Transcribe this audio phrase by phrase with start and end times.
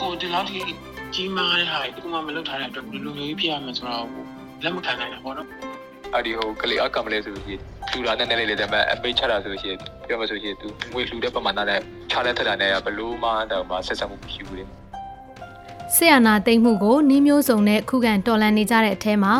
[0.00, 0.60] ကိုဒီလောက်ထိ
[1.14, 4.06] ကြီးမားတဲ့ဟာတခုမှမလုပ်ထားတဲ့အတွက်ဘယ်လိုမျိုးကြီးဖြစ်ရမှာဆိုတော့
[4.64, 5.48] လက်မခံနိုင်တာပေါ့နော်
[6.14, 7.60] အဲ့ဒီဟိုကလေးအကမလဲဆိုရင်
[7.92, 9.76] လူလာနဲ့နဲ့လေးလေးတည်းမဲ့အပိတ်ချတာဆိုရင်
[10.06, 11.80] ပြောမှဆိုရင်သူငွေလှူတဲ့ပမာဏနဲ့
[12.10, 14.64] ချတဲ့ထက်တာနဲ့ဘလို့မှတော့မှဆက်ဆက်မှုမရှိဘူးလေ
[15.96, 19.34] ဆီယနာသိမ့်မှုကိုနှီးမျိုးစုံနဲ့ခုခံတော်လှန်နေကြတဲ့အထဲမှာ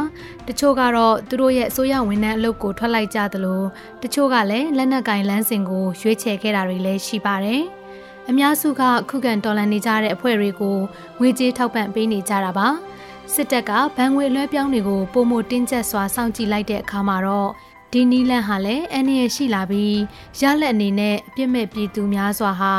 [0.46, 3.62] တချို့ကတော့သူတို့ရဲ့အစိုးရဝန်ထမ်းအလုပ်ကိုထွက်လိုက်ကြသလို
[4.02, 7.62] တချို့ကလည်းလက်နက်ကင်လန်းစင်ကိုရွေးချယ်ခဲ့တာတွေလည်းရှိပါတယ်။
[8.28, 10.78] အများစုကခုခံတော်လှန်နေကြတဲ့အဖွဲ့တွေကို
[11.18, 12.68] ငွေကြေးထောက်ပံ့ပေးနေကြတာပါ။
[13.34, 17.50] စစ်တပ်ကဗန်ငွေလွှဲပြောင်းတွေကိုပုံမတင်းကျပ်စွာစောင့်ကြည့်လိုက်တဲ့အခါမှာတော့
[17.92, 19.96] ဒီနီလန်ဟာလည်းအန္တရာယ်ရှိလာပြီး
[20.40, 22.72] ရလက်အနေနဲ့အပြစ်မဲ့ပြည်သူများစွာဟာ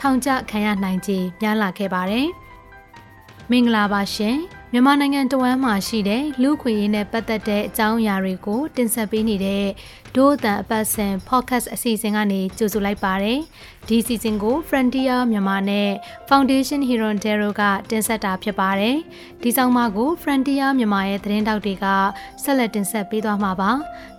[0.00, 2.28] ထောင်ကျခံရနိုင်ခြေများလာခဲ့ပါတယ်။
[3.52, 4.38] မင်္ဂလာပါရှင်
[4.72, 9.66] မြန်မာနိုင်ငံတဝမ်းမှာရှိတဲ့လူခွေရေးနဲ့ပတ်သက်တဲ့အကြောင်းအရာတွေကို တင်ဆက်ပေးနေတဲ့
[10.16, 13.38] ဒို့အတန်အပတ်စဉ် podcast အစီအစဉ်ကနေကြိုဆိုလိုက်ပါတယ်
[13.88, 15.90] ဒီစီစဉ်ကို Frontier မြန်မာနဲ့
[16.28, 18.96] Foundation Hero Dero ကတင်ဆက်တာဖြစ်ပါတယ်
[19.42, 21.86] ဒီဆောင်မကို Frontier မြန်မာရဲ့သတင်းတောက်တွေက
[22.42, 23.70] ဆက်လက်တင်ဆက်ပေးသွားမှာပါ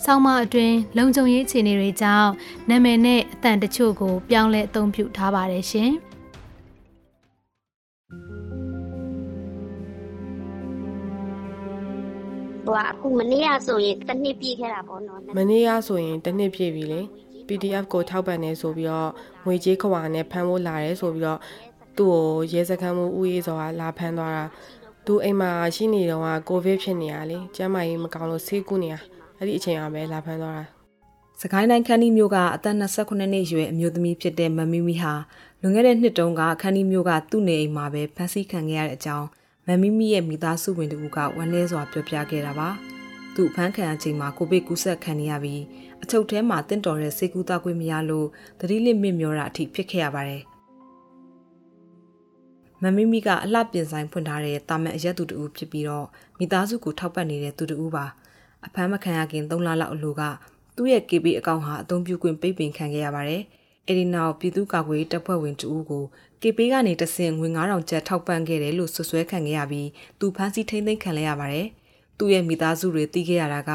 [0.06, 2.30] ဆောင်မအတွင်းလုံခြုံရေးအခြေအနေတွေကြောင့်
[2.70, 5.92] နာမည်နဲ့အတန်တချို့ကို ပြောင်းလဲအသုံးပြုထားပါတယ်ရှင်
[12.66, 17.02] ဟိုအခုမနေ့ကဆိုရင်တစ်နှစ်ပြည့်ခဲ့တာပေါ့နော်မနေ့ကဆိုရင်တစ်နှစ်ပြည့်ပြီလေ
[17.48, 19.10] PDF ကိုထောက်ပံ့နေဆိုပြီးတော့
[19.46, 21.40] ငွေကြေးခွာနဲ့ဖမ်းဖို့လာတယ်ဆိုပြီးတော့
[21.98, 24.46] သူ့ကိုရဲစခန်းမှုဥယေးစောကလာဖမ်းသွားတာ
[25.06, 28.96] သူအိမ်မှာရှိနေတော့ကကိုဗစ်ဖြစ်နေရလေကျန်းမာရေးမကောင်းလို့ဆေးကုနေရ
[29.38, 30.66] အဲ့ဒီအချိန်ကပဲလာဖမ်းသွားတာ
[31.42, 35.14] စကိုင်းတိုင်းခန်းဒီမျိုးကအသက်28နှစ်ရွယ်အမျိုးသမီးဖြစ်တဲ့မမီမီဟာ
[35.62, 39.28] လွန်ခဲ့တဲ့နှစ်တုန်းကခန်းဒီမျိုးကသူ့နေအိမ်မှာပဲဖမ်းဆီးခံခဲ့ရတဲ့အကြောင်း
[39.68, 42.70] မမီမီရဲ့မိသားစုဝင်တူကဝမ်းနည်းစွာပြောပြခဲ့တာပါ။
[43.36, 45.62] သူ့ဖမ်းခံအချိန်မှာကိုဗစ်ကူးစက်ခံနေရပြီး
[46.04, 48.28] အချုပ်ထဲမှာတင့်တော်တဲ့ဆေးကူးသားခွင့်မရလို့
[48.60, 50.42] သတိလစ်မြင့်မျောတာအထိဖြစ်ခဲ့ရပါတယ်။
[52.82, 56.06] မမီမီကအလှပြင်ဆိုင်ဖွင့်ထားတဲ့တာမန်အရက်သူတူဖြစ်ပြီးတော့
[56.38, 58.06] မိသားစုကိုထောက်ပံ့နေတဲ့သူတူပါ
[58.66, 60.22] အဖမ်းမခံရခင်3လလောက်အလိုက
[60.76, 63.44] သူ့ရဲ့ KB အကောင့်ဟာအသုံးပြုခွင့်ပိတ်ပင်ခံခဲ့ရပါတယ်။
[63.92, 66.04] အဲဒီနောက်ပြည်သူ့ကာကွယ်ရေးတပ်ဖွဲ့ဝင်တဦးကို
[66.42, 71.68] KP ကနေတဆင့်ငွေ9000ကျပ်ထောက်ပံ့ခဲ့တယ်လို့ဆွဆွဲခံခဲ့ရပြီးသူဖမ်းဆီးထိန်းသိမ်းခံရရပါတယ်။
[72.18, 73.72] သူ့ရဲ့မိသားစုတွေသိခဲ့ရတာက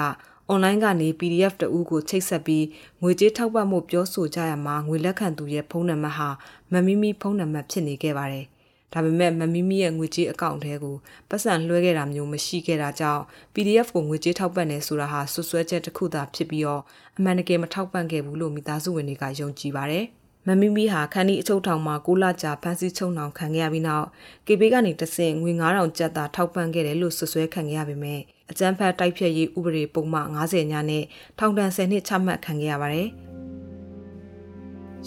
[0.49, 2.65] အွန်လိုင်းကနေ PDF တအူးကိုချိတ်ဆက်ပြီး
[3.03, 6.28] ငွေကြေးထောက်ပံ့မှုပြောဆိုကြရမှာငွေလက်ခံသူရဲ့ဖုန်းနံပါတ်ဟာ
[6.72, 8.47] မမီမီဖုန်းနံပါတ်ဖြစ်နေခဲ့ပါတယ်။
[8.92, 10.97] ဒါပေမဲ့မမီမီရဲ့ငွေကြေးအကောင့်ထဲကို
[11.28, 13.22] ပတ်စံလွှဲခဲ့တာမျိုးမရှိခဲ့တာကြောင့်
[13.54, 16.82] PDF ကိုငွေကြေးထောက်ပံ့နေဆိုတာဟာဆွဆွဲချက်တစ်ခုသာဖြစ်ပြီးတော့
[17.16, 20.06] အမှန်တကယ်မထောက်ပံ့ခဲ့ဘူးလို့မိသားစုဝင်တွေကယုံကြည်ပါတယ်။
[20.46, 24.06] မမီမီဟာခန်းဒီအချုပ်ထောင်မှာ6လကြာဖမ်းဆီးချုပ်နှောင်ခံခဲ့ရပြီးနောက်
[24.46, 28.20] ကေဘေးကနေတဆင့်ငွေ9000ကျပ်သာထောက်ပံ့ခဲ့တယ်လို့ဆွဆွဲခံခဲ့ရပေမဲ့
[28.50, 31.04] အကြမ်းဖက်တိုက်ဖျက်ရေးဥပဒေပုံမှန်90ညနဲ့
[31.38, 33.08] ထောင်ဒဏ်10နှစ်ချမှတ်ခံခဲ့ရပါတယ်။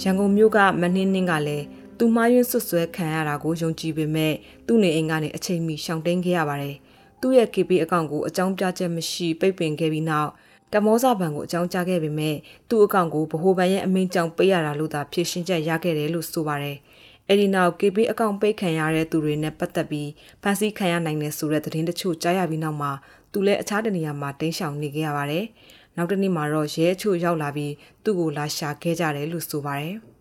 [0.02, 1.66] ရန်ကုန်မြို့ကမနှင်းနှင်းကလည်း
[2.02, 4.34] သူမှားယွင်းဆွဆွဲခံရတာကိုယုံကြည်ပေမဲ့
[4.68, 6.76] သူ့နေအိမ်ကနေအချိန်မီရှောင်တိန်ခဲ့ရပါတယ်။
[7.22, 10.30] သူ့ရဲ့ KB အကောင့်ကိုအကြောင်းပြချက်မရှိပိတ်ပင်ခဲ့ပြီးနောက်
[10.74, 12.36] တမောစာဘဏ်ကိုအကြောင်းကြားခဲ့ပေမဲ့
[12.70, 16.78] သူ့အကောင့်ကိုဗဟိုဘဏ်ရဲ့အမိန့်ကြောင့်ပေးရတာလို့သာဖြေရှင်းချက်ရခဲ့တယ်လို့ဆိုပါတယ်။
[17.30, 20.10] အဲဒီနောက် KB အကောင့်ပိတ်ခံရတဲ့သူတွေနဲ့ပတ်သက်ပြီး
[20.42, 22.92] ဖန်ဆီးခံရနိုင်တဲ့ဆိုတဲ့သတင်းတချို့ကြားရပြီးနောက်မှာ
[23.32, 25.46] သူလည်းအခြားတနေရာမှာတင်းရှောင်နေခဲ့ရပါတယ်။
[25.96, 27.74] နောက်တစ်နေ့မှာတော့ရဲအချို့ရောက်လာပြီး
[28.04, 29.96] သူ့ကိုလာရှာခဲ့ကြတယ်လို့ဆိုပါတယ်။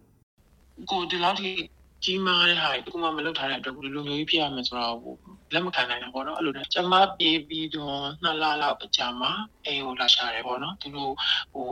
[0.90, 1.50] ကိုဒီလောက်ထိ
[2.04, 4.96] ကြီးမားတဲ့ဟာတခုမှမလုပ်ထားတဲ့အတွက်ဘယ်လိုမျိုးကြီးဖြစ်ရမလဲဆိုတော့
[5.54, 9.32] လက်မခံနိုင်တာပေါ့နော်အဲ့လိုကျမပြေးပြီးတော့နှစ်လလောက်အကြာမှာ
[9.64, 11.12] အိမ်ကိုလာရှာတယ်ပေါ့နော်သူတို့
[11.52, 11.68] ဟို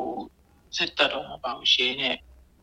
[0.76, 2.16] စစ်တပ်တော့မပါဘူးရှဲနဲ့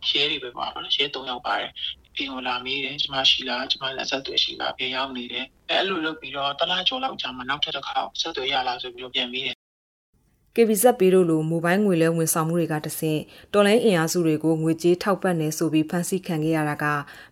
[0.10, 1.72] ရှဲတွေပဲပါပါရှဲ၃ယောက်ပါတယ်
[2.18, 9.58] အိမ်ကိုလာမေးတယ်ကျမရှိလားကျမလက်ဆက်တွေရှိလားပြေးရောက်နေတယ်အဲ့လိုလုပ်ပြီးတော့တလားကျော်လောက်ကြာမှနောက်ထပ်တစ်ခါဆက်တွေရလာဆိုပြီးတော့ပြန်ပြီးတယ်
[10.56, 13.20] KBZ ပေးတို့လိုမိုဘိုင်းငွေလဲဝန်ဆောင်မှုတွေကတဆင့်
[13.54, 16.86] တော်လိုင်းအင်အားစုတွေကိုငွေကြေးထောက်ပံ့နေဆိုပြီးဖန်ဆီးခံခဲ့ရတာက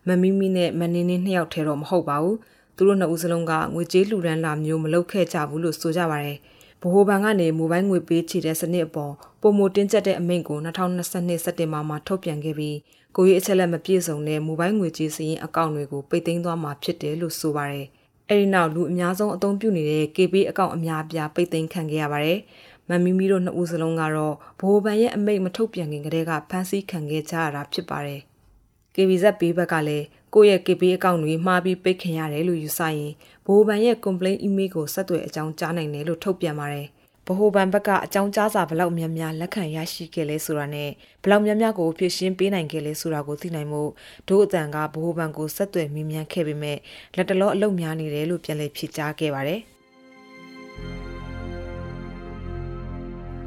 [0.08, 2.38] မမီမီနဲ့မနင်းနင်းနှစ်ယောက်ထဲတော့မဟုတ်ပါဘူး
[2.76, 6.38] သူတို့နှစ်ဦးစလုံးကငွေကြေးလှူဒန်းလာမျိုးမလုပ်ခဲ့ကြဘူးလို့ဆိုကြပါရယ်
[6.82, 12.78] ဗဟိုဘဏ်ကနေမိုဘိုင်းငွေပေးချေတဲ့စနစ်အပေါ်ပုံမတင်းကျပ်တဲ့အမိန့်ကို2022စက်တင်ဘာမှာထုတ်ပြန်ခဲ့ပြီး
[13.16, 17.88] ကိုရေးအချက်လက်မပြည့်စုံတဲ့မိုဘိုင်းငွေကြေးစရင်အကောင့်တွေကိုပိတ်သိမ်းသွားမှာဖြစ်တယ်လို့ဆိုပါရယ်
[18.30, 22.40] အဲဒီနောက်လူအများဆုံးအသုံးပြုနေတဲ့ KB အကောင့်အများအပြားပိတ်သိမ်းခံခဲ့ရပါတယ်။
[22.92, 28.22] မမီမီတို့နှစ်ဦးစလုံးကတော့ဘိုးဘန်ရဲ့အမိတ်မထုတ်ပြန်ခင်ကတည်းကဖမ်းဆီးခံခဲ့ကြရတာဖြစ်ပါတယ်။
[28.96, 33.12] KBZ ပေးဘက်ကလည်းကိုယ့်ရဲ့ KB အကောင့်တွေမှားပြီးပိတ်ခင်ရတယ်လို့ယူဆရင်
[33.46, 36.88] ဘိုးဘန်ရဲ့ complaint email ကိုဆက်သွယ်အကြောင်းကြားနိုင်တယ်လို့ထုတ်ပြန်ပါတယ်။
[37.28, 40.90] ဗဟိုဘဏ်ဘက်ကအကြောင်းကြားစာဘလောက်များများလက်ခံရရှိခဲ့လဲဆိုတာနဲ့
[41.24, 43.82] ဘလောက်များများကိုဖြည့်ရှင်းပေးနိုင်ခဲ့လဲဆိုတာကိုသိနိုင်မှု
[44.30, 46.78] ဒို့အတန်ကဗဟိုဘဏ်ကိုဆက်သွယ်မြင်မြန်ခဲ့ပေမဲ့
[47.16, 49.62] လက်တလောအလုပ်များနေတယ်လို့ပြန်လည်ဖြေကြားခဲ့ပါတယ်။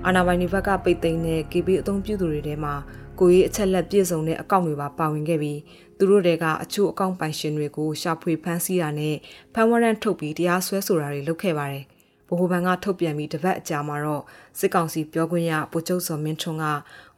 [0.06, 2.74] အာဏာပိုင်တွေဘက်ကပိတ်သိမ်းတဲ့ KB အသုံးပြုသူတွေထဲမှာ
[3.20, 5.60] ကိုရေးအချက်လက်ပြည့်စုံတဲ့အကောင့်တွေပါပါဝင်ခဲ့ပြီး
[5.98, 9.16] သူတို့တွေကအချို့အကောင့်ပိုင်ရှင်တွေကိုရှာဖွေဖမ်းဆီးတာနဲ့
[9.54, 11.84] ဖမ်းဝရမ်းထုတ်ပြီးတရားစွဲဆိုတာတွေလုပ်ခဲ့ပါတယ်။
[12.28, 14.22] ဗဟိုဘဏ်ကထုတ်ပြန်ပြီးတပတ်အကြာမှာတော့
[14.58, 16.64] စစ်ကောင်စီပြောခွင့်ရဗိုလ်ချုပ်စော်မင်းထွန်းက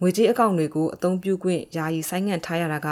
[0.00, 2.88] ငွေကြေးအကောင့်တွေကိုအသုံးပြုခွင့်ယာယီဆိုင်းငံ့ထားရတာက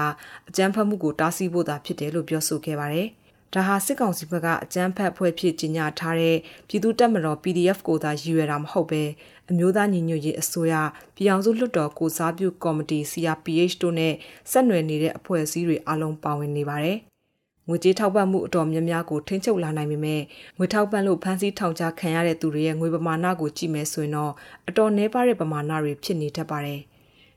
[0.49, 3.08] အကြမ်းဖက်မှုကိုတားဆီးဖို့သာဖြစ်တယ်လို့ပြောဆိုခဲ့ပါတယ်။
[3.55, 6.37] ဒါဟာစစ်ကောင်စီဘက်ကအကြမ်းဖက်ဖွဲ့ဖြစ်ကြီးညာထားတဲ့
[6.69, 9.03] ပြည်သူတပ်မတော် PDF ကိုသာရည်ရွယ်တာမဟုတ်ပဲ
[9.51, 10.75] အမျိုးသားညီညွတ်ရေးအစိုးရ
[11.17, 14.12] ပြည်အောင်စုလွှတ်တော်ကိုစားပြုကော်မတီ CRPH တို့နဲ့
[14.51, 16.99] ဆက်နွယ်နေတဲ့အဖွဲ့အစည်းတွေအလုံးပါဝင်နေပါတယ်။
[17.69, 20.23] ငွေကြေးထောက်ပံ့မှုအတော်များများကိုထိန်းချုပ်လာနိုင်ပေမဲ့
[20.59, 24.33] ငွေထောက်ပံ့လို့ဖမ်းဆီးထောင်ချခံရတဲ့သူတွေရဲ့ငွေပမာဏကိုကြည့်မယ်ဆိုရင်တော့
[24.69, 26.81] အတော်နှဲပါတဲ့ပမာဏတွေဖြစ်နေတတ်ပါတယ်။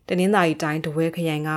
[0.07, 1.51] တနင်္သာရီတိုင်းတဝဲခရိုင်က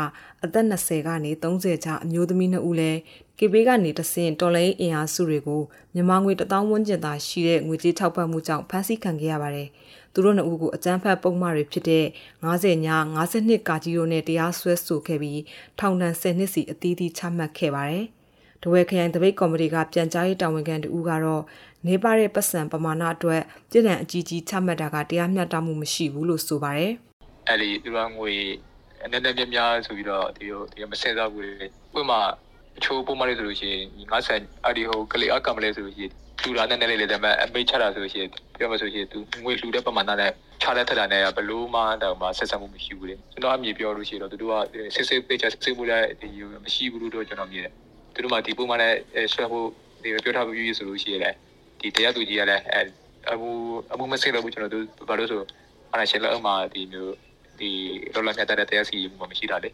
[0.44, 2.93] အသက်20ကနေ30ကြားအမျိုးသမီး2ဦးလဲ
[3.38, 5.62] ကေဘေးကနေတဆင့်တော်လိုင်းအင်အားစုတွေကို
[5.94, 9.69] မြန်မာငွေ1000ဝန်းကျင်သာရှိတဲ့ငွေကြေးထောက်ပံ့မှုကြောင့်ဖမ်းဆီးခံခဲ့ရပါတယ်။
[10.12, 12.05] သူတို့နှစ်ဦးကိုအကြမ်းဖက်ပုံမှားတွေဖြစ်တဲ့
[12.44, 15.41] 90ည52ကာကြီးတို့နဲ့တရားစွဲဆိုခဲ့ပြီး
[15.79, 18.05] ထောင်ဒဏ်10နှစ်စီအသီးသီးချမှတ်ခဲ့ပါတယ်။
[18.62, 21.43] တဝဲခရိုင်တပိတ်ကော်မတီကပြန်ကြားရေးတာဝန်ခံတူကတော့
[21.87, 26.94] နေပါတဲ့ပတ်စံပမာဏအတွက်ပြည်ထောင်အကြီးကြီးချမှတ်တာကတရားမျှတမှုမရှိဘူးလို့ဆိုပါတယ်။
[27.50, 28.32] အဲ့ဒီသူကငွေ
[29.05, 31.67] အနေနဲ့ပြများဆိုပြီးတော့ဒီလိုဒီမစင်စားဘူးလေ။
[31.99, 32.20] ဥပမာ
[32.79, 36.12] အချိုးပုံမှန်လေးဆိုလို့ရှိရင်90အဲ့ဒီဟိုကလေးအကမလေးဆိုလို့ရှိရင်
[36.44, 40.31] လူလာနဲ့လေးလေးတယ်မဲ့အမိတ်ချတာဆိုလို့ရှိရင်ပြောမှဆိုရှင်သူငွေလှူတဲ့ပမာဏနဲ့
[40.62, 46.29] ချတဲ့ထက်တာနဲ့ဘလို့မှတော့မှဆက်ဆက်မှုမရှိဘူးလေကျွန်တော်အမြင်ပြောလို့ရှိရင်တော့သူတို့ကစစ်စစ်ပေးချစစ်စစ်မှုတဲ့ဒီ
[46.64, 47.73] မရှိဘူးလို့တော့ကျွန်တော်မြင်တယ်
[48.14, 48.94] သူတို့မှဒီပုံမှန်နဲ့
[49.32, 49.67] ဆွဲဖို့
[50.03, 51.37] ဒီပြောထားပြီးဆိုလို့ရှိရင်လည်း
[51.81, 52.81] ဒီတရားသူကြီးကလည်းအဲ
[53.32, 53.50] အမှု
[53.93, 55.41] အမှုမစစ်လို့ကျွန်တော်တို့ဘာလို့ဆို
[55.93, 57.30] အနာရှယ်လောက်မှဒီမျိုး
[57.61, 57.71] ဒီ
[58.15, 59.71] လောလောဆယ်တဲ့တရားစီမှုမရှိတာလေ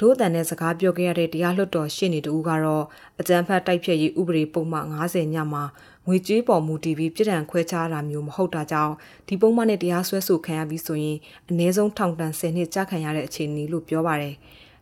[0.00, 2.84] ဒိုးအတန်နဲ့စကားပြောခဲ့ရတဲ့တရားလွှတ်တော်ရှင်းနေတူကတော့
[3.20, 5.64] အကြံဖတ်တိုက်ဖြတ်ရေးဥပဒေပုံမှန်90ညမှာ
[6.06, 8.94] ငွေကြေးပေါ်မူတည်ပြီးပြည်ထန်ခွဲခြားတာမျိုးမဟုတ်တာကြောင့်
[9.28, 11.18] ဒီပုံမှန်နဲ့တရားစွဲဆိုခံရပြီးဆိုရင်
[11.48, 14.34] အနည်းဆုံးထောင်ဒဏ်10နှစ်ကြာခံရတဲ့အခြေအနေလို့ပြောပါရယ်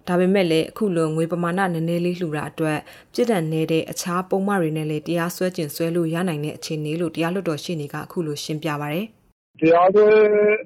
[0.09, 2.79] ဒါပေမဲ့လည်းအခုလိုငွေပမာဏနည်းနည်းလေးလှူတာအတွက်
[3.12, 9.06] ပြည်ထန်နေတဲ့အခြားပုံမှန်တွေနဲ့လည်းတရားစွဲကျင်ဆွဲလို့ရနိုင်တဲ့အခြေအနေလို့တရားလွှတ်တော်ရှင်းနေကအခုလိုရှင်းပြပါရယ်
[9.60, 10.08] တရားစွဲ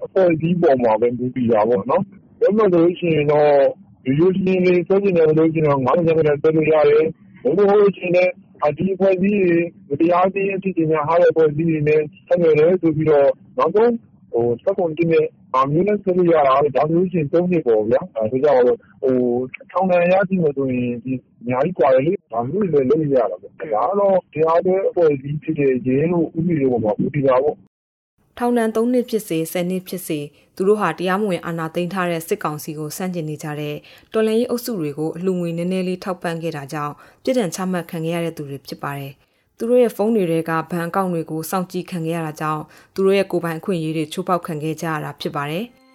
[0.04, 2.02] အဖွဲ့အစည်းပေါ်မှာပဲ မူတည်တာပေါ့နော်။
[2.40, 3.50] ဘယ်လိုလို့ရှိရင်တော့
[4.06, 7.04] ရိုးရိုးရှင်းရှင်းလေးဆွဲချင်တယ်ဆိုလို့ရှိရင်တော့ ၅၀ ရာခိုင်နှုန်းဆွဲလို့ရတယ်။
[7.42, 8.32] မဟုတ်လို့ရှိရင်လည်း
[8.78, 9.38] ဒီအဖွဲ့အစည်း
[9.88, 13.28] တွေ မတရားသင်းဖြစ် ကြေညာထားတဲ့ အဖွဲ့အစည်းတွေနဲ့ ဆက်နွယ်တယ်ဆိုပြီးတော့
[13.58, 13.90] နောက်ဆုံး
[14.34, 18.64] ၁၇ နဲ့ ဒါမျိုးနဲ့ဆွဲလို့ရတာ ဒါဆိုလို့ရှိရင် ၃ နှစ်ပေါ့ဗျာ။ဒါကြောင့်
[19.70, 27.56] ထောင်ဒဏ်ရရှိမယ်ဆိုရင် အများကြီးကွာတယ်လေ။ဒါမျိုးတွေလည်း လုပ်လို့ရတာပေါ့။ဒါကတော့ တရားစွဲအဖွဲ့အစည်းဖြစ်တဲ့ ရဲတို့ ဥပဒေတွေပေါ်မှာ မူတည်တာပေါ့
[28.38, 30.20] ထောင်ဒဏ်3နှစ်ဖြစ်စေ10နှစ်ဖြစ်စေ
[30.56, 33.76] သူတို့ဟာတရားမဝင်အာဏာသိမ်းထားတဲ့စစ်ကောင်စီကိုဆန့်ကျင်နေကြတဲ့
[34.12, 39.12] တော်လှန်ရေးအုပ်စုတွေကိုအလှငွေနည်းနည်းလေးထောက်ပံ့ခဲ့တာကြောင့်ပြည်ထန်ချမှတ်ခံခဲ့ရတဲ့သူတွေဖြစ်ပါတယ်။
[39.56, 42.62] သူတို့ရဲ့ဖုန်းတွေကဘဏ်အကောင့်တွေကိုစောင့်ကြည့်ခံခဲ့ရတာကြောင့်
[42.94, 45.64] သူတို့ရဲ့ကိုယ်ပိုင်အခွင့်အရေးတွေချိုးဖောက်ခံခဲ့ကြရတာဖြစ်ပါတယ်။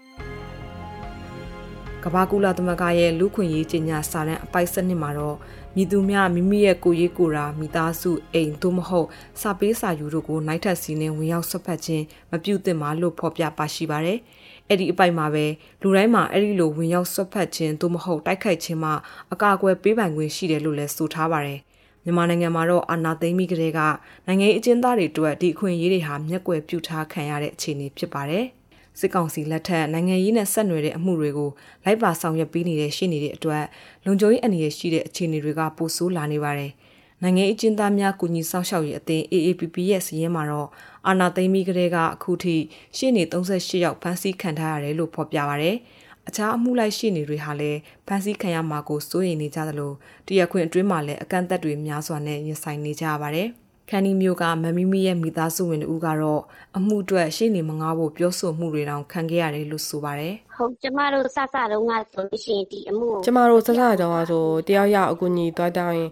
[2.06, 5.38] ကဘာကူလာသမဂရဲ့လူခွင့်ရေးကြီးညာစာတမ်းအပိုက်စနစ်မှာတော့
[5.76, 9.08] မိသူများမိမိရဲ့ကိုရေးကိုရာမိသားစုအိမ်သို့မဟုတ်
[9.42, 14.20] စာပေးစာယူတို့ကိုနိုင်ထက်စီနဲ့ဝင်ရောက်ဆွတ်ဖက်ခြင်းမပြုသင့်ပါလို့ဖော်ပြပါရှိပါတယ်။
[14.68, 15.46] အဲ့ဒီအပိုက်မှာပဲ
[15.82, 18.94] လူတိုင်းမှာအဲ့ဒီလိုဝင်ရောက်ဆွတ်ဖက်ခြင်းသို့မဟုတ်တိုက်ခိုက်ခြင်းမှာ
[19.34, 21.60] အကာအကွယ်ပေးပိုင်ခွင့်ရှိတယ်လို့လည်းဆိုထားပါတယ်။
[22.04, 23.80] မြန်မာနိုင်ငံမှာတော့အာဏာသိမ်းပြီးကတည်းက
[24.28, 28.46] နိုင်ငံရေးအကျဉ်းသားတွေအတွက်ဒီအခွင့်အရေးတွေဟာမျက်ကွယ်ပြုထားခံရတဲ့အခြေအနေဖြစ်ပါတယ်။
[29.00, 31.50] စစ်ကောင်စီလက်ထက်နိုင်ငံရေးနဲ့ဆက်နွယ်တဲ့အမှုတွေကို
[31.86, 33.64] လိုက်ပါဆောင်ရွက်ပေးနေတဲ့ရှင်းနေတဲ့အတွက်
[34.06, 36.72] လုံခြုံရေးအနေနဲ့ရှိတဲ့အခြေအနေတွေကပိုဆိုးလာနေပါတယ်။
[37.24, 40.70] နိုင်ငံအကျဉ်းသားများကူညီဆောင်ရှောက်ရေးအသင်း AAPP ရဲ့စီးရင်မှာတော့
[41.08, 42.56] အာဏာသိမ်းပြီးကတည်းကအခုထိ
[42.98, 45.72] ရှင်းနေ38ယောက်ဖမ်းဆီးခံထားရတယ်လို့ဖော်ပြပါဗျ။
[46.28, 49.92] အခြားအမှုလိုက်ရှင်းနေတွေဟာလည်းဖမ်းဆီးခံရမှာကိုစိုးရိမ်နေကြသလို
[50.28, 53.50] တရခွင့်အတွင်းမှာလည်းအကန့်အသတ်တွေများစွာနဲ့ရင်ဆိုင်နေကြရပါတယ်။
[53.92, 56.42] ခန်းဒီမျိုးကမမီမီရဲ့မိသားစုဝင်တို့ကတော့
[56.78, 66.10] အမှုအတွက်ရှေ့နေမငားဖို့ပြောဆိုမှုတွေတောင်ခံခဲ့ရတယ်လို့ဆိုပါတယ်။ဟုတ်ကျမတို့စစတုန်းကဆိုရှင်ဒီအမှုကျမတို့စစတုန်းကဆိုတယောက်ယောက်အကူညီသွားတောင်းရင်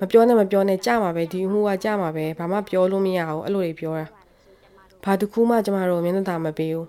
[0.00, 4.06] မပြောနဲ့မပြောနဲ့ကြမှာပဲဒီအမှုကကြမှာပဲဘာမှပြောလို့မရဘူးအဲ့လိုတွေပြောတာ
[5.04, 6.86] ဘာတစ်ခုမှကျမတို့မျက်နှာသာမပေးဘူး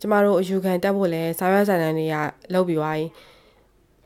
[0.00, 2.16] ကျမတို့အယူခံတက်ဖို့လဲစာရွက်စာတမ်းတွေက
[2.52, 3.06] လောက်ပြီးသွားပြီ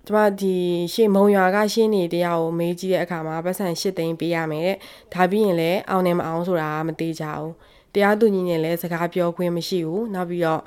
[0.07, 0.55] ကျမဒီ
[0.93, 4.77] ရှေ့မုံရွာကရှင်းနေတရားကိုမေးကြည့်တဲ့အခါမှာပတ်စံ၈သိန်းပေးရမယ်တဲ့
[5.15, 7.53] ဒါပြီးရင်လည်းအောင်နေမအောင်ဆိုတာမသေးကြဘူး
[7.95, 10.61] တရားသူကြီးနဲ့လည်းစကားပြောခွင့်မရှိဘူးနောက်ပြီးတော့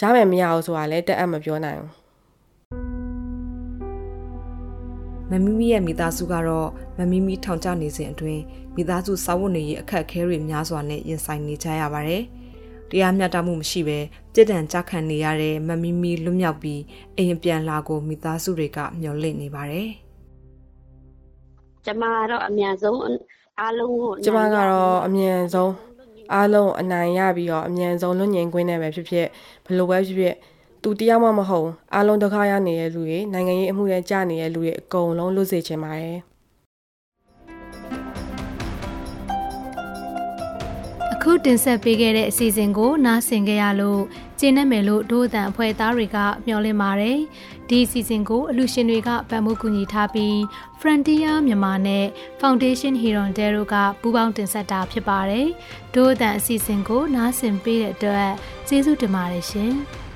[0.00, 1.98] ရမယ်မရဘူးဆိုတာလည်းတက်အပ်မပြောနိုင်ဘူး
[5.30, 6.68] မမီမီရဲ့မိသားစုကတော့
[6.98, 8.42] မမီမီထောင်ကျနေစဉ်အတွင်း
[8.74, 12.22] မိသားစုစာဝတ်နေရေးအခက်အခဲတွေများစွာနဲ့ရင်ဆိုင်နေကြရပါတယ်။
[12.90, 13.98] တရားမျှတမှုမရှိဘဲ
[14.34, 16.80] ကြည်တံကြခံနေရတဲ့မမီမီလွတ်မြောက်ပြီး
[17.16, 19.88] အိမ်ပြန်လာကိုမိသားစုတွေကမျှော်လင့်နေပါတယ်။
[21.84, 22.98] ကျမကတော့အမြန်ဆုံး
[23.60, 25.72] အားလုံးကိုကျမကတော့အမြန်ဆုံး
[26.34, 29.26] အားလုံးအနိုင်ရပြီးတော့အမြန်ဆုံးလွတ်ငြိမ်ခွင့်နဲ့ပဲဖြစ်ဖြစ်
[29.66, 30.36] ဘလို့ပဲဖြစ်ဖြစ်
[30.82, 36.18] သူတယောက်မှမဟုတ်အားလုံးဒုက္ခရနေတဲ့လူတွေနိုင်ငံရေးအမှုတွေကြာနေတဲ့လူတွေအကုန်လုံးလွတ်စေချင်ပါတယ်
[41.20, 44.02] အခုတင်ဆက်ပေးခဲ့တဲ့အစီအစဉ်ကိုနားဆင်ကြရလို့
[44.38, 47.18] ကျင်းနေမယ်လို့ဒို့အတန်အဖွဲ့သားတွေကမျှော်လင့်ပါတယ်။
[47.68, 50.34] ဒီအစီအစဉ်ကိုအလူရှင်တွေကဗန်မှုကူညီထားပြီး
[50.80, 52.06] Frontier မြန်မာနဲ့
[52.40, 55.46] Foundation Heron Dero ကပူးပေါင်းတင်ဆက်တာဖြစ်ပါတယ်။
[55.94, 58.30] ဒို့အတန်အစီအစဉ်ကိုနားဆင်ပေးတဲ့အတွက်
[58.68, 59.74] ကျေးဇူးတင်ပါတယ်ရှင်။